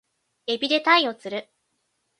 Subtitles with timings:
[0.47, 1.47] 海老で鯛を釣る